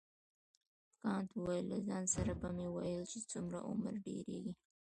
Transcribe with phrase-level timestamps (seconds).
[1.03, 4.53] کانت وویل له ځان سره به مې ویل چې څومره عمر ډیریږي.